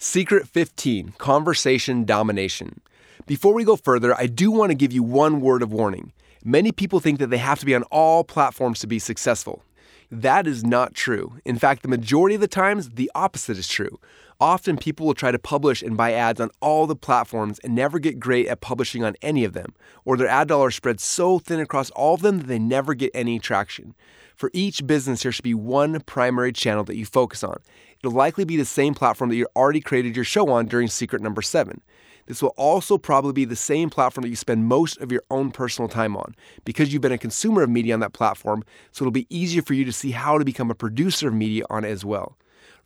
Secret 0.00 0.46
15 0.46 1.14
Conversation 1.18 2.04
Domination. 2.04 2.80
Before 3.26 3.52
we 3.52 3.64
go 3.64 3.74
further, 3.74 4.14
I 4.16 4.28
do 4.28 4.52
want 4.52 4.70
to 4.70 4.76
give 4.76 4.92
you 4.92 5.02
one 5.02 5.40
word 5.40 5.60
of 5.60 5.72
warning. 5.72 6.12
Many 6.44 6.70
people 6.70 7.00
think 7.00 7.18
that 7.18 7.30
they 7.30 7.38
have 7.38 7.58
to 7.58 7.66
be 7.66 7.74
on 7.74 7.82
all 7.90 8.22
platforms 8.22 8.78
to 8.78 8.86
be 8.86 9.00
successful. 9.00 9.64
That 10.08 10.46
is 10.46 10.62
not 10.62 10.94
true. 10.94 11.40
In 11.44 11.58
fact, 11.58 11.82
the 11.82 11.88
majority 11.88 12.36
of 12.36 12.40
the 12.40 12.46
times, 12.46 12.90
the 12.90 13.10
opposite 13.16 13.58
is 13.58 13.66
true. 13.66 13.98
Often 14.40 14.76
people 14.76 15.04
will 15.04 15.14
try 15.14 15.32
to 15.32 15.38
publish 15.38 15.82
and 15.82 15.96
buy 15.96 16.12
ads 16.12 16.40
on 16.40 16.50
all 16.60 16.86
the 16.86 16.94
platforms 16.94 17.58
and 17.64 17.74
never 17.74 17.98
get 17.98 18.20
great 18.20 18.46
at 18.46 18.60
publishing 18.60 19.02
on 19.02 19.16
any 19.20 19.42
of 19.42 19.52
them, 19.52 19.74
or 20.04 20.16
their 20.16 20.28
ad 20.28 20.46
dollars 20.46 20.76
spread 20.76 21.00
so 21.00 21.40
thin 21.40 21.58
across 21.58 21.90
all 21.90 22.14
of 22.14 22.22
them 22.22 22.38
that 22.38 22.46
they 22.46 22.60
never 22.60 22.94
get 22.94 23.10
any 23.14 23.40
traction. 23.40 23.96
For 24.36 24.50
each 24.52 24.86
business, 24.86 25.24
there 25.24 25.32
should 25.32 25.42
be 25.42 25.54
one 25.54 25.98
primary 26.02 26.52
channel 26.52 26.84
that 26.84 26.94
you 26.94 27.04
focus 27.04 27.42
on. 27.42 27.58
It'll 28.02 28.16
likely 28.16 28.44
be 28.44 28.56
the 28.56 28.64
same 28.64 28.94
platform 28.94 29.30
that 29.30 29.36
you 29.36 29.46
already 29.56 29.80
created 29.80 30.14
your 30.14 30.24
show 30.24 30.50
on 30.50 30.66
during 30.66 30.88
secret 30.88 31.20
number 31.20 31.42
seven. 31.42 31.80
This 32.26 32.42
will 32.42 32.54
also 32.58 32.98
probably 32.98 33.32
be 33.32 33.46
the 33.46 33.56
same 33.56 33.88
platform 33.88 34.22
that 34.22 34.28
you 34.28 34.36
spend 34.36 34.66
most 34.66 34.98
of 34.98 35.10
your 35.10 35.22
own 35.30 35.50
personal 35.50 35.88
time 35.88 36.14
on 36.16 36.34
because 36.64 36.92
you've 36.92 37.02
been 37.02 37.10
a 37.10 37.18
consumer 37.18 37.62
of 37.62 37.70
media 37.70 37.94
on 37.94 38.00
that 38.00 38.12
platform, 38.12 38.62
so 38.92 39.02
it'll 39.02 39.12
be 39.12 39.26
easier 39.34 39.62
for 39.62 39.72
you 39.72 39.84
to 39.86 39.92
see 39.92 40.10
how 40.10 40.36
to 40.36 40.44
become 40.44 40.70
a 40.70 40.74
producer 40.74 41.28
of 41.28 41.34
media 41.34 41.64
on 41.70 41.84
it 41.84 41.88
as 41.88 42.04
well. 42.04 42.36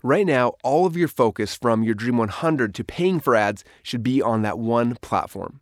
Right 0.05 0.27
now, 0.27 0.55
all 0.62 0.87
of 0.87 0.97
your 0.97 1.09
focus 1.09 1.56
from 1.56 1.83
your 1.83 1.95
Dream 1.95 2.17
100 2.19 2.75
to 2.75 2.84
paying 2.84 3.20
for 3.20 3.34
ads 3.34 3.65
should 3.83 4.03
be 4.03 4.23
on 4.23 4.42
that 4.42 4.59
one 4.59 4.97
platform. 4.97 5.61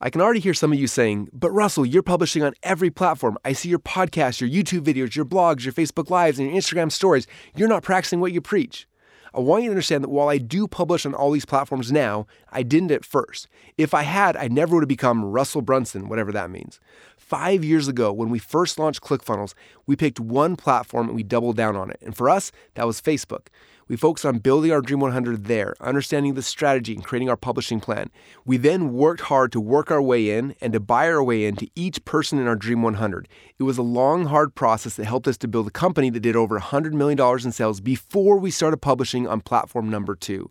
I 0.00 0.10
can 0.10 0.20
already 0.20 0.40
hear 0.40 0.54
some 0.54 0.72
of 0.72 0.78
you 0.78 0.86
saying, 0.86 1.28
but 1.32 1.52
Russell, 1.52 1.86
you're 1.86 2.02
publishing 2.02 2.42
on 2.42 2.54
every 2.62 2.90
platform. 2.90 3.38
I 3.44 3.52
see 3.52 3.68
your 3.68 3.78
podcasts, 3.78 4.40
your 4.40 4.50
YouTube 4.50 4.82
videos, 4.82 5.14
your 5.14 5.24
blogs, 5.24 5.64
your 5.64 5.72
Facebook 5.72 6.10
Lives, 6.10 6.38
and 6.38 6.48
your 6.48 6.60
Instagram 6.60 6.90
stories. 6.90 7.26
You're 7.54 7.68
not 7.68 7.84
practicing 7.84 8.20
what 8.20 8.32
you 8.32 8.40
preach. 8.40 8.88
I 9.34 9.40
want 9.40 9.64
you 9.64 9.68
to 9.68 9.72
understand 9.72 10.04
that 10.04 10.10
while 10.10 10.28
I 10.28 10.38
do 10.38 10.68
publish 10.68 11.04
on 11.04 11.14
all 11.14 11.32
these 11.32 11.44
platforms 11.44 11.90
now, 11.90 12.26
I 12.52 12.62
didn't 12.62 12.92
at 12.92 13.04
first. 13.04 13.48
If 13.76 13.92
I 13.92 14.02
had, 14.02 14.36
I 14.36 14.46
never 14.46 14.74
would 14.74 14.82
have 14.82 14.88
become 14.88 15.24
Russell 15.24 15.60
Brunson, 15.60 16.08
whatever 16.08 16.30
that 16.32 16.50
means. 16.50 16.78
Five 17.16 17.64
years 17.64 17.88
ago, 17.88 18.12
when 18.12 18.30
we 18.30 18.38
first 18.38 18.78
launched 18.78 19.00
ClickFunnels, 19.00 19.54
we 19.86 19.96
picked 19.96 20.20
one 20.20 20.54
platform 20.54 21.08
and 21.08 21.16
we 21.16 21.24
doubled 21.24 21.56
down 21.56 21.74
on 21.74 21.90
it. 21.90 21.98
And 22.00 22.16
for 22.16 22.30
us, 22.30 22.52
that 22.74 22.86
was 22.86 23.00
Facebook. 23.00 23.46
We 23.88 23.96
focused 23.96 24.24
on 24.24 24.38
building 24.38 24.72
our 24.72 24.80
Dream 24.80 25.00
100 25.00 25.44
there, 25.44 25.74
understanding 25.80 26.34
the 26.34 26.42
strategy 26.42 26.94
and 26.94 27.04
creating 27.04 27.28
our 27.28 27.36
publishing 27.36 27.80
plan. 27.80 28.10
We 28.44 28.56
then 28.56 28.92
worked 28.92 29.22
hard 29.22 29.52
to 29.52 29.60
work 29.60 29.90
our 29.90 30.00
way 30.00 30.30
in 30.30 30.54
and 30.60 30.72
to 30.72 30.80
buy 30.80 31.08
our 31.08 31.22
way 31.22 31.44
into 31.44 31.68
each 31.74 32.04
person 32.04 32.38
in 32.38 32.46
our 32.46 32.56
Dream 32.56 32.82
100. 32.82 33.28
It 33.58 33.64
was 33.64 33.76
a 33.76 33.82
long, 33.82 34.26
hard 34.26 34.54
process 34.54 34.96
that 34.96 35.04
helped 35.04 35.28
us 35.28 35.36
to 35.38 35.48
build 35.48 35.66
a 35.66 35.70
company 35.70 36.10
that 36.10 36.20
did 36.20 36.36
over 36.36 36.58
$100 36.58 36.92
million 36.92 37.20
in 37.44 37.52
sales 37.52 37.80
before 37.80 38.38
we 38.38 38.50
started 38.50 38.78
publishing 38.78 39.28
on 39.28 39.40
platform 39.40 39.90
number 39.90 40.14
two. 40.14 40.50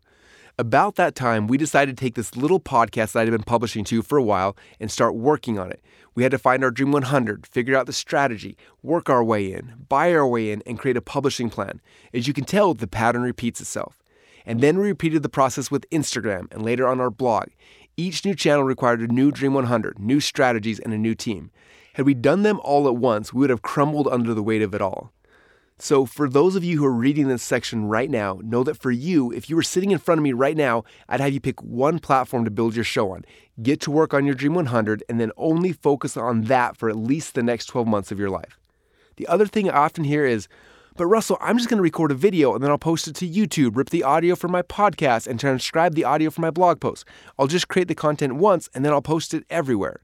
About 0.60 0.98
that 0.98 1.16
time, 1.16 1.48
we 1.48 1.58
decided 1.58 1.98
to 1.98 2.00
take 2.00 2.14
this 2.14 2.38
little 2.38 2.60
podcast 2.60 3.14
that 3.14 3.22
I 3.22 3.24
had 3.24 3.32
been 3.32 3.42
publishing 3.42 3.84
to 3.86 4.04
for 4.04 4.20
a 4.20 4.24
while 4.24 4.56
and 4.80 4.92
start 4.92 5.16
working 5.16 5.58
on 5.58 5.72
it. 5.72 5.84
We 6.14 6.22
had 6.22 6.32
to 6.32 6.38
find 6.38 6.64
our 6.64 6.70
Dream 6.70 6.92
100, 6.92 7.48
figure 7.48 7.76
out 7.76 7.88
the 7.88 7.94
strategy, 7.94 8.56
work 8.84 9.10
our 9.10 9.24
way 9.24 9.52
in, 9.52 9.74
buy 9.90 10.14
our 10.14 10.28
way 10.28 10.52
in, 10.52 10.62
and 10.68 10.78
create 10.78 10.96
a 10.96 11.02
publishing 11.02 11.50
plan. 11.50 11.82
As 12.14 12.28
you 12.28 12.36
can 12.36 12.46
tell, 12.46 12.76
the 12.76 12.86
pattern 12.86 13.24
repeats 13.24 13.62
itself. 13.62 14.04
And 14.46 14.62
then 14.62 14.78
we 14.78 14.86
repeated 14.86 15.24
the 15.24 15.30
process 15.30 15.72
with 15.72 15.90
Instagram 15.90 16.54
and 16.54 16.62
later 16.62 16.88
on 16.88 17.02
our 17.02 17.10
blog. 17.10 17.48
Each 17.98 18.24
new 18.24 18.36
channel 18.36 18.64
required 18.64 19.02
a 19.02 19.08
new 19.08 19.32
Dream 19.32 19.56
100, 19.56 19.98
new 19.98 20.20
strategies, 20.20 20.80
and 20.80 20.94
a 20.94 21.00
new 21.00 21.16
team. 21.16 21.50
Had 21.94 22.06
we 22.06 22.14
done 22.14 22.44
them 22.44 22.60
all 22.64 22.88
at 22.88 22.96
once, 22.96 23.34
we 23.34 23.40
would 23.40 23.50
have 23.50 23.64
crumbled 23.64 24.08
under 24.08 24.36
the 24.36 24.44
weight 24.44 24.62
of 24.62 24.76
it 24.76 24.82
all. 24.82 25.12
So, 25.80 26.06
for 26.06 26.30
those 26.30 26.56
of 26.56 26.64
you 26.64 26.78
who 26.78 26.86
are 26.86 26.94
reading 26.94 27.28
this 27.28 27.44
section 27.44 27.86
right 27.86 28.10
now, 28.10 28.40
know 28.44 28.64
that 28.64 28.78
for 28.78 28.92
you, 28.92 29.32
if 29.32 29.50
you 29.50 29.56
were 29.56 29.64
sitting 29.64 29.92
in 29.92 29.98
front 29.98 30.20
of 30.20 30.24
me 30.24 30.32
right 30.32 30.56
now, 30.56 30.84
I'd 31.10 31.20
have 31.20 31.34
you 31.34 31.40
pick 31.40 31.62
one 31.62 32.00
platform 32.00 32.46
to 32.46 32.52
build 32.52 32.76
your 32.76 32.86
show 32.86 33.12
on. 33.12 33.26
Get 33.62 33.82
to 33.82 33.92
work 33.92 34.14
on 34.14 34.26
your 34.26 34.36
Dream 34.36 34.54
100 34.54 35.04
and 35.10 35.20
then 35.20 35.32
only 35.36 35.74
focus 35.74 36.16
on 36.16 36.44
that 36.44 36.78
for 36.78 36.90
at 36.90 36.96
least 36.96 37.34
the 37.34 37.44
next 37.44 37.66
12 37.66 37.88
months 37.88 38.12
of 38.12 38.20
your 38.20 38.30
life. 38.30 38.60
The 39.18 39.28
other 39.28 39.48
thing 39.48 39.70
I 39.70 39.78
often 39.78 40.04
hear 40.04 40.26
is, 40.26 40.48
but 40.96 41.08
Russell, 41.08 41.38
I'm 41.42 41.58
just 41.58 41.70
going 41.70 41.80
to 41.80 41.84
record 41.84 42.12
a 42.12 42.16
video 42.16 42.54
and 42.54 42.64
then 42.64 42.70
I'll 42.70 42.78
post 42.78 43.08
it 43.08 43.16
to 43.16 43.28
YouTube, 43.28 43.76
rip 43.76 43.90
the 43.90 44.04
audio 44.04 44.36
from 44.36 44.52
my 44.52 44.62
podcast, 44.62 45.28
and 45.28 45.40
transcribe 45.40 45.96
the 45.96 46.04
audio 46.04 46.30
from 46.30 46.44
my 46.44 46.52
blog 46.52 46.80
post. 46.80 47.06
I'll 47.40 47.48
just 47.48 47.68
create 47.68 47.88
the 47.88 47.96
content 47.96 48.36
once 48.36 48.70
and 48.76 48.86
then 48.86 48.94
I'll 48.94 49.02
post 49.02 49.34
it 49.34 49.44
everywhere. 49.50 50.02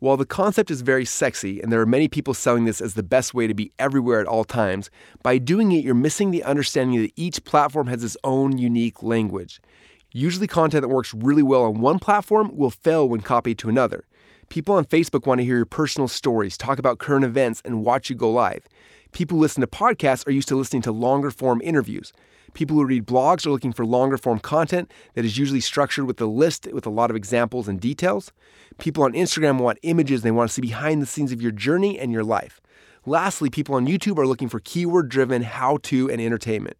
While 0.00 0.16
the 0.16 0.26
concept 0.26 0.70
is 0.70 0.82
very 0.82 1.04
sexy, 1.04 1.60
and 1.60 1.72
there 1.72 1.80
are 1.80 1.86
many 1.86 2.08
people 2.08 2.34
selling 2.34 2.64
this 2.64 2.80
as 2.80 2.94
the 2.94 3.02
best 3.02 3.32
way 3.32 3.46
to 3.46 3.54
be 3.54 3.72
everywhere 3.78 4.20
at 4.20 4.26
all 4.26 4.44
times, 4.44 4.90
by 5.22 5.38
doing 5.38 5.72
it, 5.72 5.84
you're 5.84 5.94
missing 5.94 6.30
the 6.30 6.42
understanding 6.42 7.00
that 7.00 7.12
each 7.16 7.44
platform 7.44 7.86
has 7.86 8.02
its 8.02 8.16
own 8.24 8.58
unique 8.58 9.02
language. 9.02 9.60
Usually, 10.12 10.46
content 10.46 10.82
that 10.82 10.88
works 10.88 11.14
really 11.14 11.42
well 11.42 11.64
on 11.64 11.80
one 11.80 11.98
platform 11.98 12.50
will 12.54 12.70
fail 12.70 13.08
when 13.08 13.20
copied 13.20 13.58
to 13.58 13.68
another. 13.68 14.04
People 14.48 14.74
on 14.74 14.84
Facebook 14.84 15.26
want 15.26 15.38
to 15.38 15.44
hear 15.44 15.56
your 15.56 15.64
personal 15.64 16.06
stories, 16.06 16.58
talk 16.58 16.78
about 16.78 16.98
current 16.98 17.24
events, 17.24 17.62
and 17.64 17.84
watch 17.84 18.10
you 18.10 18.16
go 18.16 18.30
live. 18.30 18.66
People 19.14 19.36
who 19.36 19.42
listen 19.42 19.60
to 19.60 19.68
podcasts 19.68 20.26
are 20.26 20.32
used 20.32 20.48
to 20.48 20.56
listening 20.56 20.82
to 20.82 20.90
longer 20.90 21.30
form 21.30 21.60
interviews. 21.62 22.12
People 22.52 22.74
who 22.74 22.84
read 22.84 23.06
blogs 23.06 23.46
are 23.46 23.50
looking 23.50 23.72
for 23.72 23.86
longer 23.86 24.18
form 24.18 24.40
content 24.40 24.90
that 25.14 25.24
is 25.24 25.38
usually 25.38 25.60
structured 25.60 26.04
with 26.06 26.20
a 26.20 26.26
list 26.26 26.66
with 26.72 26.84
a 26.84 26.90
lot 26.90 27.10
of 27.10 27.16
examples 27.16 27.68
and 27.68 27.80
details. 27.80 28.32
People 28.78 29.04
on 29.04 29.12
Instagram 29.12 29.60
want 29.60 29.78
images, 29.82 30.22
they 30.22 30.32
want 30.32 30.50
to 30.50 30.54
see 30.54 30.60
behind 30.60 31.00
the 31.00 31.06
scenes 31.06 31.30
of 31.30 31.40
your 31.40 31.52
journey 31.52 31.96
and 31.96 32.10
your 32.10 32.24
life. 32.24 32.60
Lastly, 33.06 33.50
people 33.50 33.76
on 33.76 33.86
YouTube 33.86 34.18
are 34.18 34.26
looking 34.26 34.48
for 34.48 34.58
keyword 34.58 35.10
driven 35.10 35.42
how 35.42 35.78
to 35.84 36.10
and 36.10 36.20
entertainment. 36.20 36.76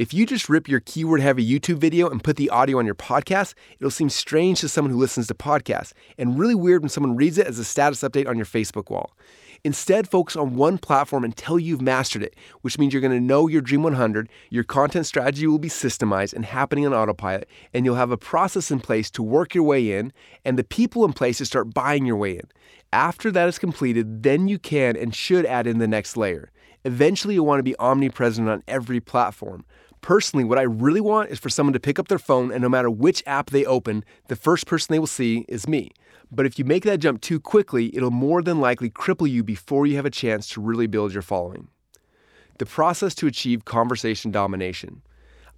If 0.00 0.14
you 0.14 0.24
just 0.24 0.48
rip 0.48 0.66
your 0.66 0.80
keyword 0.80 1.20
heavy 1.20 1.46
YouTube 1.46 1.76
video 1.76 2.08
and 2.08 2.24
put 2.24 2.36
the 2.36 2.48
audio 2.48 2.78
on 2.78 2.86
your 2.86 2.94
podcast, 2.94 3.52
it'll 3.78 3.90
seem 3.90 4.08
strange 4.08 4.60
to 4.60 4.68
someone 4.70 4.90
who 4.90 4.98
listens 4.98 5.26
to 5.26 5.34
podcasts 5.34 5.92
and 6.16 6.38
really 6.38 6.54
weird 6.54 6.80
when 6.80 6.88
someone 6.88 7.16
reads 7.16 7.36
it 7.36 7.46
as 7.46 7.58
a 7.58 7.64
status 7.66 8.00
update 8.00 8.26
on 8.26 8.38
your 8.38 8.46
Facebook 8.46 8.88
wall. 8.88 9.14
Instead, 9.62 10.08
focus 10.08 10.36
on 10.36 10.54
one 10.54 10.78
platform 10.78 11.22
until 11.22 11.58
you've 11.58 11.82
mastered 11.82 12.22
it, 12.22 12.34
which 12.62 12.78
means 12.78 12.94
you're 12.94 13.02
going 13.02 13.12
to 13.12 13.20
know 13.20 13.46
your 13.46 13.60
Dream 13.60 13.82
100, 13.82 14.30
your 14.48 14.64
content 14.64 15.04
strategy 15.04 15.46
will 15.46 15.58
be 15.58 15.68
systemized 15.68 16.32
and 16.32 16.46
happening 16.46 16.86
on 16.86 16.94
autopilot, 16.94 17.46
and 17.74 17.84
you'll 17.84 17.96
have 17.96 18.10
a 18.10 18.16
process 18.16 18.70
in 18.70 18.80
place 18.80 19.10
to 19.10 19.22
work 19.22 19.54
your 19.54 19.64
way 19.64 19.92
in 19.92 20.14
and 20.46 20.58
the 20.58 20.64
people 20.64 21.04
in 21.04 21.12
place 21.12 21.36
to 21.36 21.44
start 21.44 21.74
buying 21.74 22.06
your 22.06 22.16
way 22.16 22.38
in. 22.38 22.48
After 22.90 23.30
that 23.32 23.50
is 23.50 23.58
completed, 23.58 24.22
then 24.22 24.48
you 24.48 24.58
can 24.58 24.96
and 24.96 25.14
should 25.14 25.44
add 25.44 25.66
in 25.66 25.76
the 25.76 25.86
next 25.86 26.16
layer. 26.16 26.50
Eventually, 26.86 27.34
you'll 27.34 27.44
want 27.44 27.58
to 27.58 27.62
be 27.62 27.78
omnipresent 27.78 28.48
on 28.48 28.62
every 28.66 29.00
platform. 29.00 29.66
Personally, 30.00 30.44
what 30.44 30.58
I 30.58 30.62
really 30.62 31.00
want 31.00 31.30
is 31.30 31.38
for 31.38 31.50
someone 31.50 31.74
to 31.74 31.80
pick 31.80 31.98
up 31.98 32.08
their 32.08 32.18
phone 32.18 32.50
and 32.50 32.62
no 32.62 32.68
matter 32.68 32.90
which 32.90 33.22
app 33.26 33.50
they 33.50 33.64
open, 33.64 34.04
the 34.28 34.36
first 34.36 34.66
person 34.66 34.92
they 34.92 34.98
will 34.98 35.06
see 35.06 35.44
is 35.48 35.68
me. 35.68 35.90
But 36.32 36.46
if 36.46 36.58
you 36.58 36.64
make 36.64 36.84
that 36.84 37.00
jump 37.00 37.20
too 37.20 37.40
quickly, 37.40 37.94
it'll 37.94 38.10
more 38.10 38.40
than 38.40 38.60
likely 38.60 38.88
cripple 38.88 39.28
you 39.28 39.42
before 39.42 39.86
you 39.86 39.96
have 39.96 40.06
a 40.06 40.10
chance 40.10 40.48
to 40.50 40.60
really 40.60 40.86
build 40.86 41.12
your 41.12 41.22
following. 41.22 41.68
The 42.58 42.66
process 42.66 43.14
to 43.16 43.26
achieve 43.26 43.64
conversation 43.64 44.30
domination. 44.30 45.02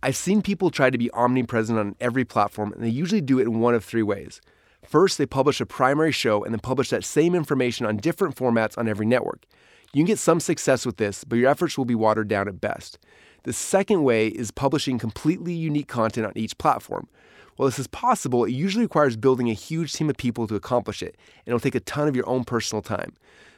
I've 0.02 0.16
seen 0.16 0.42
people 0.42 0.70
try 0.70 0.90
to 0.90 0.98
be 0.98 1.10
omnipresent 1.12 1.78
on 1.78 1.94
every 2.00 2.24
platform, 2.24 2.72
and 2.72 2.82
they 2.82 2.88
usually 2.88 3.20
do 3.20 3.38
it 3.38 3.46
in 3.46 3.60
one 3.60 3.74
of 3.74 3.84
three 3.84 4.02
ways. 4.02 4.40
First, 4.84 5.18
they 5.18 5.26
publish 5.26 5.60
a 5.60 5.66
primary 5.66 6.10
show 6.10 6.42
and 6.42 6.52
then 6.52 6.60
publish 6.60 6.90
that 6.90 7.04
same 7.04 7.34
information 7.36 7.86
on 7.86 7.98
different 7.98 8.34
formats 8.34 8.76
on 8.76 8.88
every 8.88 9.06
network. 9.06 9.46
You 9.92 10.00
can 10.00 10.06
get 10.06 10.18
some 10.18 10.40
success 10.40 10.84
with 10.86 10.96
this, 10.96 11.22
but 11.22 11.36
your 11.36 11.50
efforts 11.50 11.76
will 11.76 11.84
be 11.84 11.94
watered 11.94 12.26
down 12.26 12.48
at 12.48 12.60
best. 12.60 12.98
The 13.44 13.52
second 13.52 14.04
way 14.04 14.28
is 14.28 14.52
publishing 14.52 14.98
completely 14.98 15.52
unique 15.52 15.88
content 15.88 16.26
on 16.26 16.32
each 16.36 16.56
platform. 16.58 17.08
While 17.56 17.68
this 17.68 17.78
is 17.78 17.88
possible, 17.88 18.44
it 18.44 18.52
usually 18.52 18.84
requires 18.84 19.16
building 19.16 19.50
a 19.50 19.54
huge 19.54 19.92
team 19.92 20.08
of 20.08 20.16
people 20.16 20.46
to 20.46 20.54
accomplish 20.54 21.02
it, 21.02 21.16
and 21.38 21.48
it'll 21.48 21.60
take 21.60 21.74
a 21.74 21.80
ton 21.80 22.06
of 22.06 22.14
your 22.14 22.28
own 22.28 22.44
personal 22.44 22.82
time. 22.82 23.14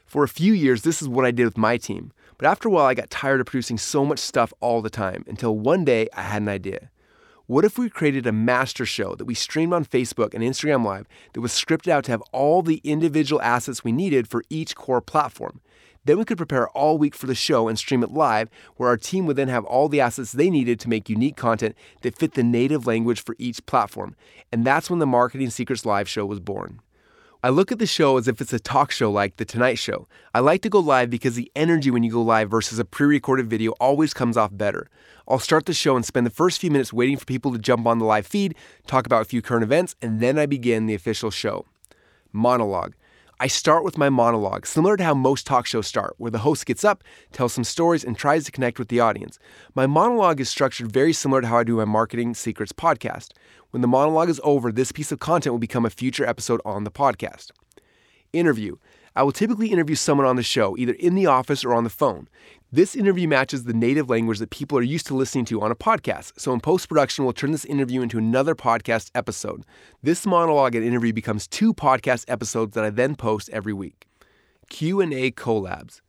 For 0.06 0.25
a 0.25 0.28
few 0.28 0.53
years, 0.53 0.83
this 0.83 1.03
is 1.03 1.09
what 1.09 1.25
I 1.25 1.31
did 1.31 1.44
with 1.44 1.59
my 1.59 1.77
team, 1.77 2.12
but 2.39 2.47
after 2.47 2.69
a 2.69 2.73
while, 2.73 2.87
I 2.87 2.94
got 2.94 3.11
tired 3.11 3.41
of 3.41 3.47
producing 3.47 3.78
so 3.78 4.05
much 4.05 4.19
stuff 4.19 4.53
all 4.61 4.83
the 4.83 4.91
time 4.91 5.25
until 5.28 5.59
one 5.59 5.84
day 5.84 6.09
I 6.15 6.23
had 6.23 6.43
an 6.43 6.49
idea. 6.49 6.91
What 7.47 7.67
if 7.67 7.77
we 7.77 7.91
created 7.91 8.27
a 8.27 8.33
master 8.33 8.87
show 8.87 9.14
that 9.17 9.26
we 9.26 9.35
streamed 9.35 9.75
on 9.75 9.85
Facebook 9.85 10.32
and 10.32 10.43
Instagram 10.43 10.82
Live 10.82 11.06
that 11.35 11.43
was 11.43 11.53
scripted 11.53 11.88
out 11.88 12.05
to 12.05 12.11
have 12.11 12.23
all 12.32 12.62
the 12.62 12.81
individual 12.85 13.43
assets 13.43 13.85
we 13.85 13.93
needed 13.93 14.26
for 14.26 14.43
each 14.49 14.75
core 14.75 15.03
platform? 15.03 15.61
Then 16.05 16.19
we 16.19 16.25
could 16.25 16.37
prepare 16.37 16.69
all 16.71 16.99
week 16.99 17.15
for 17.15 17.27
the 17.27 17.35
show 17.35 17.69
and 17.69 17.79
stream 17.79 18.03
it 18.03 18.11
live, 18.11 18.49
where 18.77 18.89
our 18.89 18.97
team 18.97 19.27
would 19.27 19.37
then 19.37 19.49
have 19.49 19.65
all 19.65 19.89
the 19.89 20.01
assets 20.01 20.33
they 20.33 20.51
needed 20.51 20.79
to 20.81 20.89
make 20.89 21.09
unique 21.09 21.37
content 21.37 21.75
that 22.03 22.17
fit 22.17 22.35
the 22.35 22.43
native 22.43 22.87
language 22.87 23.23
for 23.23 23.35
each 23.39 23.65
platform. 23.67 24.15
And 24.53 24.65
that's 24.65 24.91
when 24.91 24.99
the 24.99 25.06
Marketing 25.06 25.51
Secrets 25.51 25.87
Live 25.87 26.09
show 26.09 26.27
was 26.27 26.41
born. 26.41 26.81
I 27.45 27.51
look 27.51 27.71
at 27.71 27.79
the 27.79 27.87
show 27.87 28.17
as 28.17 28.27
if 28.27 28.41
it's 28.41 28.55
a 28.55 28.59
talk 28.59 28.91
show 28.91 29.11
like 29.11 29.37
The 29.37 29.45
Tonight 29.45 29.79
Show. 29.79 30.09
I 30.33 30.41
like 30.41 30.62
to 30.62 30.71
go 30.71 30.79
live 30.79 31.11
because 31.11 31.35
the 31.35 31.53
energy 31.55 31.91
when 31.91 32.03
you 32.03 32.11
go 32.11 32.23
live 32.23 32.50
versus 32.50 32.79
a 32.79 32.87
pre 32.87 33.07
recorded 33.07 33.50
video 33.50 33.73
always 33.73 34.15
comes 34.15 34.39
off 34.39 34.57
better. 34.57 34.89
I'll 35.29 35.39
start 35.39 35.67
the 35.67 35.75
show 35.75 35.95
and 35.95 36.07
spend 36.07 36.25
the 36.25 36.31
first 36.31 36.59
few 36.59 36.71
minutes 36.71 36.91
waiting 36.91 37.19
for 37.19 37.27
people 37.27 37.53
to 37.53 37.59
jump 37.59 37.87
on 37.87 37.99
the 37.99 38.07
live 38.07 38.27
feed, 38.27 38.55
talk 38.87 39.05
about 39.05 39.21
a 39.21 39.27
few 39.27 39.43
current 39.43 39.62
events, 39.62 39.95
and 40.00 40.21
then 40.21 40.39
I 40.39 40.47
begin 40.47 40.87
the 40.87 40.95
official 40.95 41.31
show. 41.31 41.67
Monologue. 42.33 42.95
I 43.44 43.46
start 43.46 43.85
with 43.85 43.99
my 43.99 44.08
monologue, 44.08 44.64
similar 44.64 44.96
to 44.96 45.05
how 45.05 45.12
most 45.12 45.46
talk 45.46 45.67
shows 45.67 45.87
start, 45.87 46.14
where 46.17 46.31
the 46.31 46.38
host 46.38 46.64
gets 46.64 46.82
up, 46.82 47.05
tells 47.31 47.52
some 47.52 47.62
stories, 47.62 48.02
and 48.02 48.17
tries 48.17 48.46
to 48.46 48.50
connect 48.50 48.79
with 48.79 48.88
the 48.88 49.00
audience. 49.00 49.38
My 49.75 49.87
monologue 49.87 50.41
is 50.41 50.49
structured 50.49 50.91
very 50.91 51.12
similar 51.12 51.43
to 51.43 51.49
how 51.49 51.58
I 51.58 51.64
do 51.64 51.76
my 51.76 51.85
Marketing 51.85 52.32
Secrets 52.32 52.73
podcast. 52.73 53.32
When 53.69 53.82
the 53.82 53.87
monologue 53.87 54.31
is 54.31 54.41
over, 54.44 54.73
this 54.73 54.93
piece 54.93 55.12
of 55.12 55.19
content 55.19 55.52
will 55.52 55.58
become 55.58 55.85
a 55.85 55.91
future 55.91 56.25
episode 56.25 56.62
on 56.64 56.85
the 56.85 56.91
podcast. 56.91 57.50
Interview. 58.32 58.76
I 59.16 59.22
will 59.22 59.31
typically 59.31 59.69
interview 59.69 59.94
someone 59.94 60.26
on 60.26 60.34
the 60.34 60.43
show, 60.43 60.76
either 60.76 60.94
in 60.94 61.14
the 61.14 61.26
office 61.26 61.64
or 61.64 61.72
on 61.72 61.84
the 61.84 61.90
phone. 61.90 62.28
This 62.72 62.96
interview 62.96 63.28
matches 63.28 63.62
the 63.62 63.72
native 63.72 64.11
language 64.11 64.40
that 64.40 64.50
people 64.50 64.76
are 64.76 64.82
used 64.82 65.06
to 65.06 65.14
listening 65.14 65.44
to 65.46 65.61
on 65.61 65.70
a 65.70 65.76
podcast. 65.76 66.32
So 66.37 66.52
in 66.52 66.58
post 66.58 66.88
production, 66.88 67.25
we'll 67.25 67.32
turn 67.32 67.52
this 67.52 67.64
interview 67.64 68.02
into 68.02 68.19
another 68.19 68.56
podcast 68.56 69.12
episode. 69.14 69.62
This 70.02 70.26
monologue 70.26 70.75
and 70.75 70.84
interview 70.84 71.12
becomes 71.12 71.46
two 71.46 71.72
podcast 71.72 72.25
episodes 72.26 72.75
that 72.75 72.84
I 72.84 72.90
then 72.90 73.14
post 73.14 73.49
every 73.50 73.72
week. 73.72 74.08
Q&A 74.69 75.31
collabs. 75.31 76.00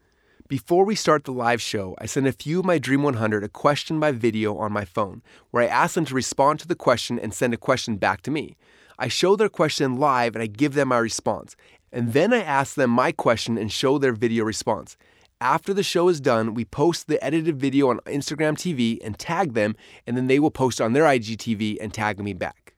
Before 0.47 0.83
we 0.83 0.95
start 0.95 1.25
the 1.25 1.31
live 1.31 1.61
show, 1.61 1.95
I 1.99 2.07
send 2.07 2.25
a 2.25 2.31
few 2.31 2.59
of 2.59 2.65
my 2.65 2.79
Dream 2.79 3.03
100 3.03 3.43
a 3.43 3.49
question 3.49 3.99
by 3.99 4.11
video 4.11 4.57
on 4.57 4.71
my 4.71 4.85
phone, 4.85 5.21
where 5.51 5.61
I 5.61 5.67
ask 5.67 5.93
them 5.93 6.05
to 6.05 6.15
respond 6.15 6.59
to 6.61 6.67
the 6.67 6.73
question 6.73 7.19
and 7.19 7.35
send 7.35 7.53
a 7.53 7.57
question 7.57 7.97
back 7.97 8.23
to 8.23 8.31
me. 8.31 8.57
I 8.97 9.07
show 9.07 9.35
their 9.35 9.49
question 9.49 9.97
live 9.97 10.35
and 10.35 10.41
I 10.41 10.47
give 10.47 10.73
them 10.73 10.87
my 10.87 10.97
response. 10.97 11.55
And 11.95 12.11
then 12.11 12.33
I 12.33 12.43
ask 12.43 12.75
them 12.75 12.89
my 12.89 13.13
question 13.13 13.57
and 13.57 13.71
show 13.71 13.97
their 13.97 14.11
video 14.11 14.43
response. 14.43 14.97
After 15.39 15.73
the 15.73 15.81
show 15.81 16.09
is 16.09 16.19
done, 16.19 16.53
we 16.53 16.65
post 16.65 17.07
the 17.07 17.23
edited 17.23 17.57
video 17.57 17.89
on 17.89 18.01
Instagram 18.01 18.55
TV 18.57 18.99
and 19.01 19.17
tag 19.17 19.53
them, 19.53 19.77
and 20.05 20.17
then 20.17 20.27
they 20.27 20.37
will 20.37 20.51
post 20.51 20.81
on 20.81 20.91
their 20.91 21.05
IGTV 21.05 21.77
and 21.79 21.93
tag 21.93 22.19
me 22.19 22.33
back. 22.33 22.73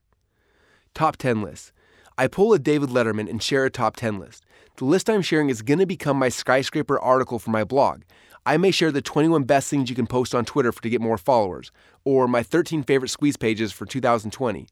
Top 0.93 1.17
10 1.17 1.41
list. 1.41 1.71
I 2.15 2.27
pull 2.27 2.53
a 2.53 2.59
David 2.59 2.89
Letterman 2.89 3.27
and 3.27 3.41
share 3.41 3.65
a 3.65 3.71
top 3.71 3.95
10 3.95 4.19
list. 4.19 4.45
The 4.75 4.85
list 4.85 5.09
I'm 5.09 5.23
sharing 5.23 5.49
is 5.49 5.63
going 5.63 5.79
to 5.79 5.87
become 5.87 6.17
my 6.17 6.29
skyscraper 6.29 6.99
article 6.99 7.39
for 7.39 7.49
my 7.49 7.63
blog. 7.63 8.03
I 8.45 8.57
may 8.57 8.69
share 8.69 8.91
the 8.91 9.01
21 9.01 9.45
best 9.45 9.67
things 9.67 9.89
you 9.89 9.95
can 9.95 10.05
post 10.05 10.35
on 10.35 10.45
Twitter 10.45 10.71
for 10.71 10.83
to 10.83 10.91
get 10.91 11.01
more 11.01 11.17
followers, 11.17 11.71
or 12.05 12.27
my 12.27 12.43
13 12.43 12.83
favorite 12.83 13.09
squeeze 13.09 13.35
pages 13.35 13.71
for 13.71 13.87
2020. 13.87 14.67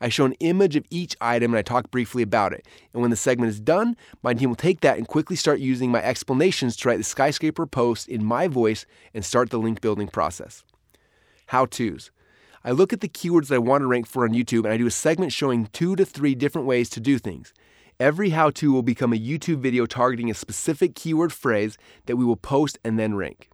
I 0.00 0.08
show 0.08 0.24
an 0.24 0.34
image 0.40 0.76
of 0.76 0.84
each 0.90 1.16
item 1.20 1.52
and 1.52 1.58
I 1.58 1.62
talk 1.62 1.90
briefly 1.90 2.22
about 2.22 2.52
it. 2.52 2.66
And 2.92 3.02
when 3.02 3.10
the 3.10 3.16
segment 3.16 3.50
is 3.50 3.60
done, 3.60 3.96
my 4.22 4.34
team 4.34 4.50
will 4.50 4.56
take 4.56 4.80
that 4.80 4.98
and 4.98 5.08
quickly 5.08 5.36
start 5.36 5.60
using 5.60 5.90
my 5.90 6.02
explanations 6.02 6.76
to 6.76 6.88
write 6.88 6.98
the 6.98 7.04
skyscraper 7.04 7.66
post 7.66 8.08
in 8.08 8.24
my 8.24 8.48
voice 8.48 8.86
and 9.14 9.24
start 9.24 9.50
the 9.50 9.58
link 9.58 9.80
building 9.80 10.08
process. 10.08 10.64
How 11.46 11.66
to's. 11.66 12.10
I 12.64 12.72
look 12.72 12.92
at 12.92 13.00
the 13.00 13.08
keywords 13.08 13.48
that 13.48 13.56
I 13.56 13.58
want 13.58 13.82
to 13.82 13.86
rank 13.86 14.06
for 14.06 14.24
on 14.24 14.30
YouTube 14.30 14.64
and 14.64 14.72
I 14.72 14.76
do 14.76 14.86
a 14.86 14.90
segment 14.90 15.32
showing 15.32 15.66
two 15.66 15.96
to 15.96 16.04
three 16.04 16.34
different 16.34 16.66
ways 16.66 16.88
to 16.90 17.00
do 17.00 17.18
things. 17.18 17.52
Every 18.00 18.30
how 18.30 18.50
to 18.50 18.72
will 18.72 18.82
become 18.82 19.12
a 19.12 19.16
YouTube 19.16 19.58
video 19.58 19.84
targeting 19.84 20.30
a 20.30 20.34
specific 20.34 20.94
keyword 20.94 21.32
phrase 21.32 21.76
that 22.06 22.16
we 22.16 22.24
will 22.24 22.36
post 22.36 22.78
and 22.84 22.98
then 22.98 23.14
rank. 23.14 23.50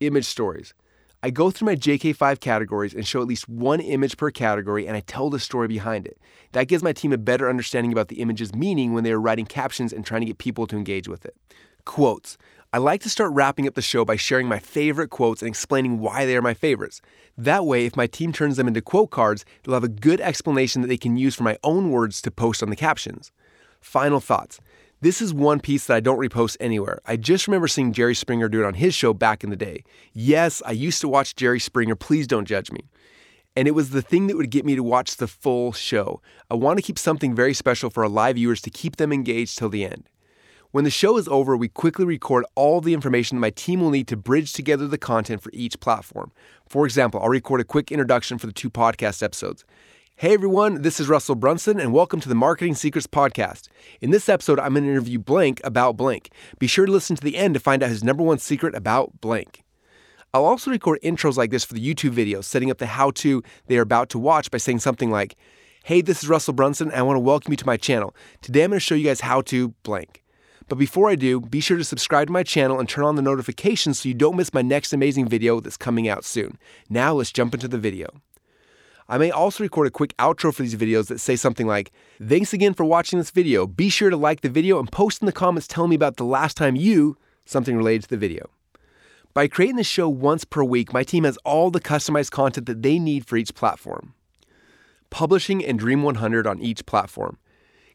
Image 0.00 0.24
stories. 0.24 0.74
I 1.20 1.30
go 1.30 1.50
through 1.50 1.66
my 1.66 1.74
JK5 1.74 2.38
categories 2.38 2.94
and 2.94 3.06
show 3.06 3.20
at 3.20 3.26
least 3.26 3.48
one 3.48 3.80
image 3.80 4.16
per 4.16 4.30
category 4.30 4.86
and 4.86 4.96
I 4.96 5.00
tell 5.00 5.30
the 5.30 5.40
story 5.40 5.66
behind 5.66 6.06
it. 6.06 6.16
That 6.52 6.68
gives 6.68 6.82
my 6.82 6.92
team 6.92 7.12
a 7.12 7.18
better 7.18 7.48
understanding 7.48 7.90
about 7.90 8.06
the 8.06 8.20
image's 8.20 8.54
meaning 8.54 8.92
when 8.92 9.02
they 9.02 9.10
are 9.10 9.20
writing 9.20 9.44
captions 9.44 9.92
and 9.92 10.06
trying 10.06 10.20
to 10.20 10.26
get 10.26 10.38
people 10.38 10.68
to 10.68 10.76
engage 10.76 11.08
with 11.08 11.24
it. 11.24 11.36
Quotes. 11.84 12.38
I 12.72 12.78
like 12.78 13.00
to 13.00 13.10
start 13.10 13.32
wrapping 13.32 13.66
up 13.66 13.74
the 13.74 13.82
show 13.82 14.04
by 14.04 14.16
sharing 14.16 14.46
my 14.46 14.58
favorite 14.58 15.08
quotes 15.08 15.42
and 15.42 15.48
explaining 15.48 15.98
why 15.98 16.24
they 16.24 16.36
are 16.36 16.42
my 16.42 16.54
favorites. 16.54 17.00
That 17.36 17.64
way, 17.64 17.86
if 17.86 17.96
my 17.96 18.06
team 18.06 18.30
turns 18.30 18.56
them 18.56 18.68
into 18.68 18.82
quote 18.82 19.10
cards, 19.10 19.44
they'll 19.62 19.74
have 19.74 19.84
a 19.84 19.88
good 19.88 20.20
explanation 20.20 20.82
that 20.82 20.88
they 20.88 20.98
can 20.98 21.16
use 21.16 21.34
for 21.34 21.44
my 21.44 21.56
own 21.64 21.90
words 21.90 22.20
to 22.22 22.30
post 22.30 22.62
on 22.62 22.68
the 22.68 22.76
captions. 22.76 23.32
Final 23.80 24.20
thoughts. 24.20 24.60
This 25.00 25.22
is 25.22 25.32
one 25.32 25.60
piece 25.60 25.86
that 25.86 25.94
I 25.94 26.00
don't 26.00 26.18
repost 26.18 26.56
anywhere. 26.58 27.00
I 27.06 27.16
just 27.16 27.46
remember 27.46 27.68
seeing 27.68 27.92
Jerry 27.92 28.16
Springer 28.16 28.48
do 28.48 28.64
it 28.64 28.66
on 28.66 28.74
his 28.74 28.96
show 28.96 29.14
back 29.14 29.44
in 29.44 29.50
the 29.50 29.56
day. 29.56 29.84
Yes, 30.12 30.60
I 30.66 30.72
used 30.72 31.00
to 31.02 31.08
watch 31.08 31.36
Jerry 31.36 31.60
Springer, 31.60 31.94
please 31.94 32.26
don't 32.26 32.46
judge 32.46 32.72
me. 32.72 32.80
And 33.54 33.68
it 33.68 33.72
was 33.72 33.90
the 33.90 34.02
thing 34.02 34.26
that 34.26 34.36
would 34.36 34.50
get 34.50 34.64
me 34.64 34.74
to 34.74 34.82
watch 34.82 35.16
the 35.16 35.28
full 35.28 35.70
show. 35.70 36.20
I 36.50 36.54
want 36.54 36.78
to 36.78 36.82
keep 36.82 36.98
something 36.98 37.32
very 37.32 37.54
special 37.54 37.90
for 37.90 38.02
our 38.02 38.08
live 38.08 38.34
viewers 38.34 38.60
to 38.62 38.70
keep 38.70 38.96
them 38.96 39.12
engaged 39.12 39.56
till 39.56 39.68
the 39.68 39.84
end. 39.84 40.08
When 40.72 40.82
the 40.82 40.90
show 40.90 41.16
is 41.16 41.28
over, 41.28 41.56
we 41.56 41.68
quickly 41.68 42.04
record 42.04 42.44
all 42.56 42.80
the 42.80 42.92
information 42.92 43.38
my 43.38 43.50
team 43.50 43.80
will 43.80 43.90
need 43.90 44.08
to 44.08 44.16
bridge 44.16 44.52
together 44.52 44.88
the 44.88 44.98
content 44.98 45.42
for 45.42 45.50
each 45.54 45.78
platform. 45.78 46.32
For 46.66 46.84
example, 46.84 47.20
I'll 47.22 47.28
record 47.28 47.60
a 47.60 47.64
quick 47.64 47.92
introduction 47.92 48.36
for 48.36 48.48
the 48.48 48.52
two 48.52 48.68
podcast 48.68 49.22
episodes. 49.22 49.64
Hey 50.20 50.34
everyone, 50.34 50.82
this 50.82 50.98
is 50.98 51.08
Russell 51.08 51.36
Brunson, 51.36 51.78
and 51.78 51.92
welcome 51.92 52.18
to 52.18 52.28
the 52.28 52.34
Marketing 52.34 52.74
Secrets 52.74 53.06
Podcast. 53.06 53.68
In 54.00 54.10
this 54.10 54.28
episode, 54.28 54.58
I'm 54.58 54.72
going 54.72 54.82
to 54.82 54.90
interview 54.90 55.16
Blank 55.16 55.60
about 55.62 55.96
Blank. 55.96 56.32
Be 56.58 56.66
sure 56.66 56.86
to 56.86 56.90
listen 56.90 57.14
to 57.14 57.22
the 57.22 57.36
end 57.36 57.54
to 57.54 57.60
find 57.60 57.84
out 57.84 57.88
his 57.90 58.02
number 58.02 58.24
one 58.24 58.38
secret 58.38 58.74
about 58.74 59.20
Blank. 59.20 59.62
I'll 60.34 60.44
also 60.44 60.72
record 60.72 60.98
intros 61.04 61.36
like 61.36 61.52
this 61.52 61.64
for 61.64 61.74
the 61.74 61.94
YouTube 61.94 62.14
videos, 62.14 62.46
setting 62.46 62.68
up 62.68 62.78
the 62.78 62.86
how 62.86 63.12
to 63.12 63.44
they 63.68 63.78
are 63.78 63.82
about 63.82 64.08
to 64.08 64.18
watch 64.18 64.50
by 64.50 64.58
saying 64.58 64.80
something 64.80 65.08
like, 65.08 65.36
Hey, 65.84 66.00
this 66.00 66.24
is 66.24 66.28
Russell 66.28 66.52
Brunson, 66.52 66.88
and 66.88 66.98
I 66.98 67.02
want 67.02 67.14
to 67.14 67.20
welcome 67.20 67.52
you 67.52 67.56
to 67.56 67.66
my 67.66 67.76
channel. 67.76 68.12
Today 68.42 68.64
I'm 68.64 68.70
going 68.70 68.80
to 68.80 68.84
show 68.84 68.96
you 68.96 69.04
guys 69.04 69.20
how 69.20 69.40
to 69.42 69.68
blank. 69.84 70.24
But 70.68 70.78
before 70.78 71.08
I 71.08 71.14
do, 71.14 71.40
be 71.40 71.60
sure 71.60 71.78
to 71.78 71.84
subscribe 71.84 72.26
to 72.26 72.32
my 72.32 72.42
channel 72.42 72.80
and 72.80 72.88
turn 72.88 73.04
on 73.04 73.14
the 73.14 73.22
notifications 73.22 74.00
so 74.00 74.08
you 74.08 74.16
don't 74.16 74.36
miss 74.36 74.52
my 74.52 74.62
next 74.62 74.92
amazing 74.92 75.28
video 75.28 75.60
that's 75.60 75.76
coming 75.76 76.08
out 76.08 76.24
soon. 76.24 76.58
Now 76.90 77.14
let's 77.14 77.30
jump 77.30 77.54
into 77.54 77.68
the 77.68 77.78
video. 77.78 78.20
I 79.10 79.16
may 79.16 79.30
also 79.30 79.64
record 79.64 79.86
a 79.86 79.90
quick 79.90 80.14
outro 80.18 80.52
for 80.52 80.62
these 80.62 80.74
videos 80.74 81.06
that 81.06 81.18
say 81.18 81.34
something 81.34 81.66
like, 81.66 81.92
Thanks 82.22 82.52
again 82.52 82.74
for 82.74 82.84
watching 82.84 83.18
this 83.18 83.30
video. 83.30 83.66
Be 83.66 83.88
sure 83.88 84.10
to 84.10 84.16
like 84.16 84.42
the 84.42 84.50
video 84.50 84.78
and 84.78 84.90
post 84.92 85.22
in 85.22 85.26
the 85.26 85.32
comments 85.32 85.66
telling 85.66 85.90
me 85.90 85.96
about 85.96 86.16
the 86.16 86.24
last 86.24 86.56
time 86.56 86.76
you, 86.76 87.16
something 87.46 87.76
related 87.76 88.02
to 88.02 88.10
the 88.10 88.16
video. 88.18 88.50
By 89.32 89.48
creating 89.48 89.76
the 89.76 89.84
show 89.84 90.08
once 90.08 90.44
per 90.44 90.62
week, 90.62 90.92
my 90.92 91.04
team 91.04 91.24
has 91.24 91.38
all 91.38 91.70
the 91.70 91.80
customized 91.80 92.32
content 92.32 92.66
that 92.66 92.82
they 92.82 92.98
need 92.98 93.24
for 93.26 93.36
each 93.36 93.54
platform. 93.54 94.14
Publishing 95.10 95.64
and 95.64 95.78
Dream 95.78 96.02
100 96.02 96.46
on 96.46 96.60
each 96.60 96.84
platform. 96.84 97.38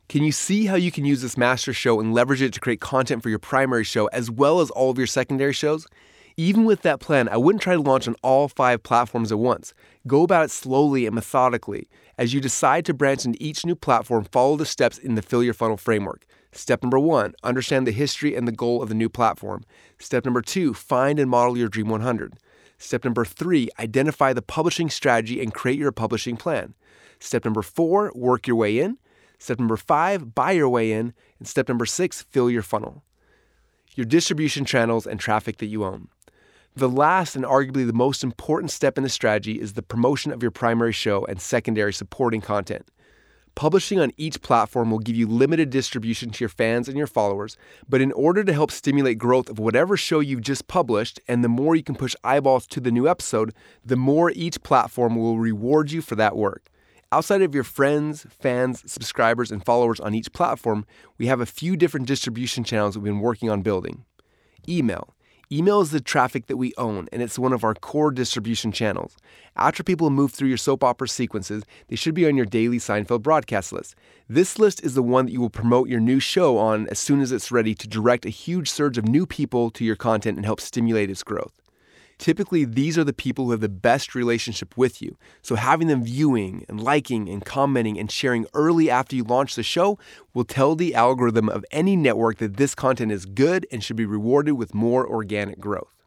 Can 0.10 0.24
you 0.24 0.31
see 0.31 0.65
how 0.65 0.75
you 0.75 0.92
can 0.92 1.06
use 1.06 1.21
this 1.21 1.38
master 1.38 1.74
show 1.74 2.00
and 2.00 2.13
leverage 2.13 2.42
it 2.42 2.54
to 2.54 2.60
create 2.60 2.81
content 2.81 3.21
for 3.21 3.30
your 3.30 3.39
primary 3.39 3.83
show 3.83 4.07
as 4.07 4.31
well 4.31 4.62
as 4.62 4.71
all 4.71 4.89
of 4.89 4.98
your 4.98 5.07
secondary 5.07 5.54
shows? 5.54 5.86
Even 6.35 6.65
with 6.65 6.81
that 6.81 7.00
plan, 7.00 7.30
I 7.30 7.38
wouldn't 7.38 7.62
try 7.62 7.75
to 7.75 7.81
launch 7.81 8.07
on 8.07 8.15
all 8.24 8.47
five 8.47 8.81
platforms 8.81 9.31
at 9.31 9.38
once. 9.38 9.74
Go 10.07 10.24
about 10.24 10.45
it 10.45 10.51
slowly 10.51 11.06
and 11.06 11.13
methodically. 11.13 11.88
As 12.18 12.33
you 12.33 12.41
decide 12.41 12.85
to 12.85 12.94
branch 12.94 13.25
into 13.25 13.41
each 13.41 13.65
new 13.65 13.75
platform, 13.75 14.25
follow 14.25 14.56
the 14.56 14.65
steps 14.65 14.97
in 14.97 15.15
the 15.15 15.21
Fill 15.21 15.44
Your 15.44 15.53
Funnel 15.53 15.77
framework. 15.77 16.25
Step 16.51 16.81
number 16.81 17.00
one, 17.00 17.33
understand 17.44 17.85
the 17.85 17.91
history 17.91 18.35
and 18.35 18.47
the 18.47 18.51
goal 18.51 18.81
of 18.81 18.89
the 18.89 18.95
new 18.95 19.09
platform. 19.09 19.63
Step 20.00 20.25
number 20.25 20.41
two, 20.41 20.74
find 20.74 21.19
and 21.19 21.30
model 21.30 21.57
your 21.57 21.69
Dream 21.69 21.89
100. 21.89 22.33
Step 22.77 23.03
number 23.03 23.25
three, 23.25 23.69
identify 23.79 24.33
the 24.33 24.41
publishing 24.41 24.89
strategy 24.89 25.41
and 25.41 25.53
create 25.53 25.79
your 25.79 25.91
publishing 25.91 26.36
plan. 26.36 26.74
Step 27.19 27.45
number 27.45 27.62
four, 27.62 28.12
work 28.15 28.47
your 28.47 28.55
way 28.55 28.79
in. 28.79 28.98
Step 29.39 29.60
number 29.60 29.77
five, 29.77 30.36
buy 30.36 30.51
your 30.51 30.69
way 30.69 30.91
in. 30.91 31.13
And 31.39 31.48
step 31.48 31.67
number 31.69 31.86
six, 31.86 32.24
fill 32.24 32.50
your 32.50 32.62
funnel. 32.62 33.03
Your 33.96 34.05
distribution 34.05 34.65
channels 34.65 35.05
and 35.05 35.19
traffic 35.19 35.57
that 35.57 35.67
you 35.67 35.84
own. 35.84 36.10
The 36.75 36.89
last 36.89 37.36
and 37.36 37.46
arguably 37.46 37.86
the 37.86 37.94
most 37.94 38.24
important 38.24 38.72
step 38.72 38.98
in 38.98 39.03
the 39.03 39.10
strategy 39.10 39.62
is 39.62 39.74
the 39.74 39.84
promotion 39.84 40.32
of 40.32 40.42
your 40.42 40.50
primary 40.50 40.92
show 40.92 41.24
and 41.25 41.39
secondary 41.39 41.94
supporting 41.94 42.42
content. 42.42 42.89
Publishing 43.53 44.00
on 44.00 44.12
each 44.18 44.42
platform 44.42 44.89
will 44.89 44.98
give 44.98 45.15
you 45.15 45.27
limited 45.27 45.70
distribution 45.70 46.32
to 46.32 46.44
your 46.44 46.50
fans 46.50 46.88
and 46.88 46.98
your 46.98 47.06
followers, 47.06 47.56
but 47.88 48.01
in 48.01 48.12
order 48.13 48.44
to 48.44 48.53
help 48.53 48.72
stimulate 48.72 49.20
growth 49.20 49.51
of 49.51 49.60
whatever 49.60 49.96
show 49.96 50.20
you've 50.20 50.42
just 50.42 50.68
published, 50.68 51.20
and 51.27 51.44
the 51.44 51.50
more 51.50 51.75
you 51.75 51.84
can 51.84 51.94
push 51.94 52.15
eyeballs 52.24 52.65
to 52.65 52.80
the 52.80 52.92
new 52.92 53.08
episode, 53.08 53.53
the 53.86 53.96
more 53.96 54.32
each 54.32 54.63
platform 54.63 55.15
will 55.15 55.38
reward 55.38 55.92
you 55.92 56.01
for 56.01 56.15
that 56.15 56.36
work. 56.36 56.72
Outside 57.12 57.44
of 57.44 57.53
your 57.53 57.63
friends, 57.63 58.25
fans, 58.39 58.92
subscribers, 58.92 59.51
and 59.51 59.63
followers 59.63 60.00
on 60.00 60.15
each 60.15 60.34
platform, 60.34 60.88
we 61.20 61.27
have 61.27 61.39
a 61.39 61.46
few 61.46 61.77
different 61.77 62.08
distribution 62.08 62.63
channels 62.63 62.98
we've 62.98 63.03
been 63.03 63.20
working 63.20 63.51
on 63.51 63.62
building. 63.62 64.06
Email. 64.68 65.13
Email 65.53 65.81
is 65.81 65.91
the 65.91 66.01
traffic 66.01 66.48
that 66.48 66.57
we 66.57 66.74
own, 66.79 67.07
and 67.12 67.22
it's 67.22 67.38
one 67.38 67.53
of 67.53 67.63
our 67.63 67.75
core 67.75 68.10
distribution 68.10 68.72
channels. 68.72 69.15
After 69.55 69.83
people 69.83 70.10
move 70.10 70.31
through 70.31 70.48
your 70.48 70.57
soap 70.57 70.83
opera 70.83 71.07
sequences, 71.07 71.62
they 71.89 71.95
should 71.95 72.15
be 72.15 72.25
on 72.25 72.36
your 72.36 72.48
daily 72.48 72.79
Seinfeld 72.79 73.22
broadcast 73.22 73.72
list. 73.72 73.93
This 74.27 74.57
list 74.57 74.83
is 74.83 74.95
the 74.95 75.03
one 75.03 75.27
that 75.27 75.31
you 75.31 75.39
will 75.39 75.51
promote 75.51 75.89
your 75.89 76.00
new 76.00 76.19
show 76.19 76.57
on 76.57 76.88
as 76.88 76.98
soon 76.98 77.22
as 77.22 77.31
it's 77.31 77.51
ready 77.51 77.75
to 77.75 77.88
direct 77.88 78.25
a 78.25 78.29
huge 78.29 78.67
surge 78.67 78.98
of 78.98 79.07
new 79.07 79.27
people 79.27 79.69
to 79.69 79.86
your 79.86 79.95
content 79.95 80.38
and 80.38 80.45
help 80.48 80.60
stimulate 80.60 81.12
its 81.12 81.22
growth. 81.22 81.62
Typically, 82.24 82.63
these 82.63 82.98
are 82.98 83.03
the 83.03 83.12
people 83.12 83.44
who 83.44 83.51
have 83.51 83.60
the 83.60 83.68
best 83.68 84.15
relationship 84.15 84.77
with 84.77 85.01
you. 85.01 85.18
So, 85.42 85.56
having 85.56 85.89
them 85.89 86.06
viewing 86.06 86.63
and 86.70 86.82
liking 86.82 87.27
and 87.27 87.44
commenting 87.44 88.00
and 88.00 88.10
sharing 88.10 88.46
early 88.53 88.89
after 88.89 89.13
you 89.13 89.25
launch 89.25 89.56
the 89.56 89.62
show 89.62 90.00
will 90.34 90.46
tell 90.46 90.74
the 90.74 90.96
algorithm 90.96 91.50
of 91.50 91.65
any 91.70 91.98
network 91.98 92.38
that 92.38 92.56
this 92.56 92.75
content 92.75 93.12
is 93.12 93.25
good 93.25 93.68
and 93.74 93.84
should 93.84 93.98
be 93.98 94.06
rewarded 94.06 94.53
with 94.53 94.74
more 94.74 95.06
organic 95.06 95.60
growth. 95.60 96.01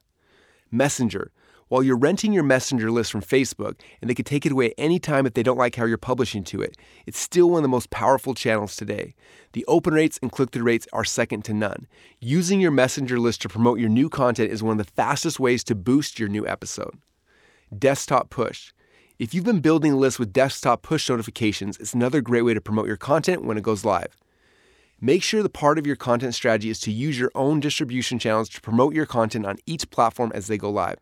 Messenger. 0.71 1.33
While 1.69 1.83
you're 1.83 1.97
renting 1.97 2.33
your 2.33 2.45
messenger 2.45 2.93
list 2.93 3.11
from 3.11 3.23
Facebook, 3.23 3.81
and 4.01 4.09
they 4.09 4.15
can 4.15 4.25
take 4.25 4.47
it 4.47 4.53
away 4.53 4.73
anytime 4.79 5.27
if 5.27 5.35
they 5.35 5.43
don't 5.43 5.59
like 5.59 5.75
how 5.75 5.85
you're 5.85 5.99
publishing 5.99 6.45
to 6.45 6.63
it, 6.63 6.77
it's 7.07 7.19
still 7.19 7.51
one 7.51 7.59
of 7.59 7.63
the 7.63 7.69
most 7.69 7.91
powerful 7.91 8.35
channels 8.35 8.77
today. 8.77 9.17
The 9.53 9.65
open 9.67 9.93
rates 9.93 10.17
and 10.23 10.31
click 10.31 10.53
through 10.53 10.63
rates 10.63 10.87
are 10.93 11.05
second 11.05 11.45
to 11.47 11.55
none. 11.55 11.89
Using 12.21 12.61
your 12.61 12.71
messenger 12.71 13.19
list 13.19 13.43
to 13.43 13.49
promote 13.49 13.81
your 13.81 13.89
new 13.89 14.09
content 14.09 14.53
is 14.53 14.63
one 14.63 14.79
of 14.79 14.87
the 14.87 14.93
fastest 14.93 15.41
ways 15.41 15.65
to 15.65 15.75
boost 15.75 16.21
your 16.21 16.29
new 16.29 16.47
episode. 16.47 17.01
Desktop 17.77 18.31
push. 18.31 18.73
If 19.19 19.35
you've 19.35 19.45
been 19.45 19.61
building 19.61 19.91
a 19.91 19.97
list 19.97 20.21
with 20.21 20.33
desktop 20.33 20.83
push 20.83 21.09
notifications, 21.11 21.79
it's 21.79 21.95
another 21.95 22.21
great 22.21 22.43
way 22.43 22.55
to 22.55 22.61
promote 22.61 22.87
your 22.87 22.97
content 22.97 23.45
when 23.45 23.59
it 23.59 23.65
goes 23.65 23.85
live. 23.85 24.17
Make 25.01 25.23
sure 25.23 25.43
the 25.43 25.49
part 25.49 25.79
of 25.79 25.87
your 25.87 25.97
content 25.97 26.35
strategy 26.35 26.71
is 26.71 26.81
to 26.81 26.93
use 26.93 27.19
your 27.19 27.31
own 27.35 27.61
distribution 27.61 28.19
channels 28.19 28.49
to 28.51 28.61
promote 28.61 28.95
your 28.95 29.05
content 29.05 29.45
on 29.45 29.57
each 29.67 29.91
platform 29.91 30.33
as 30.35 30.47
they 30.47 30.57
go 30.57 30.71
live. 30.71 30.97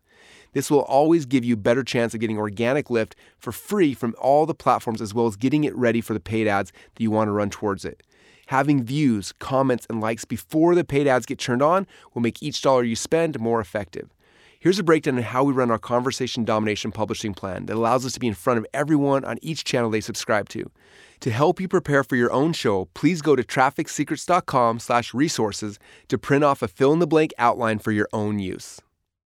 This 0.55 0.71
will 0.71 0.83
always 0.83 1.25
give 1.25 1.43
you 1.43 1.55
a 1.55 1.57
better 1.57 1.83
chance 1.83 2.13
of 2.13 2.21
getting 2.21 2.37
organic 2.37 2.89
lift 2.89 3.13
for 3.37 3.51
free 3.51 3.93
from 3.93 4.15
all 4.17 4.45
the 4.45 4.55
platforms 4.55 5.01
as 5.01 5.13
well 5.13 5.27
as 5.27 5.35
getting 5.35 5.65
it 5.65 5.75
ready 5.75 5.99
for 5.99 6.13
the 6.13 6.19
paid 6.21 6.47
ads 6.47 6.71
that 6.71 7.03
you 7.03 7.11
want 7.11 7.27
to 7.27 7.33
run 7.33 7.49
towards 7.49 7.83
it. 7.83 8.01
Having 8.47 8.85
views, 8.85 9.33
comments, 9.37 9.85
and 9.89 9.99
likes 9.99 10.23
before 10.23 10.73
the 10.73 10.85
paid 10.85 11.07
ads 11.07 11.25
get 11.25 11.39
turned 11.39 11.61
on 11.61 11.85
will 12.13 12.21
make 12.21 12.41
each 12.41 12.61
dollar 12.61 12.85
you 12.85 12.95
spend 12.95 13.37
more 13.37 13.59
effective. 13.59 14.07
Here's 14.57 14.79
a 14.79 14.83
breakdown 14.83 15.17
of 15.17 15.25
how 15.25 15.43
we 15.43 15.51
run 15.51 15.71
our 15.71 15.77
conversation 15.77 16.45
domination 16.45 16.93
publishing 16.93 17.33
plan 17.33 17.65
that 17.65 17.75
allows 17.75 18.05
us 18.05 18.13
to 18.13 18.21
be 18.21 18.27
in 18.27 18.33
front 18.33 18.57
of 18.57 18.65
everyone 18.73 19.25
on 19.25 19.37
each 19.41 19.65
channel 19.65 19.89
they 19.89 19.99
subscribe 19.99 20.47
to. 20.49 20.71
To 21.19 21.31
help 21.31 21.59
you 21.59 21.67
prepare 21.67 22.05
for 22.05 22.15
your 22.15 22.31
own 22.31 22.53
show, 22.53 22.85
please 22.93 23.21
go 23.21 23.35
to 23.35 23.43
trafficsecrets.com/resources 23.43 25.79
to 26.07 26.17
print 26.17 26.45
off 26.45 26.61
a 26.61 26.69
fill 26.69 26.93
in 26.93 26.99
the 26.99 27.07
blank 27.07 27.33
outline 27.37 27.79
for 27.79 27.91
your 27.91 28.07
own 28.13 28.39
use. 28.39 28.79